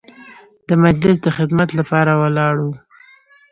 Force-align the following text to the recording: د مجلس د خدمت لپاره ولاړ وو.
د 0.67 0.69
مجلس 0.85 1.17
د 1.23 1.27
خدمت 1.37 1.69
لپاره 1.79 2.11
ولاړ 2.21 2.55
وو. 2.63 2.73